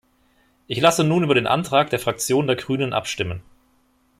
Ich 0.65 0.81
lasse 0.81 1.03
nun 1.03 1.23
über 1.23 1.35
den 1.35 1.45
Antrag 1.45 1.91
der 1.91 1.99
Fraktion 1.99 2.47
der 2.47 2.55
Grünen 2.55 2.91
abstimmen. 2.91 3.43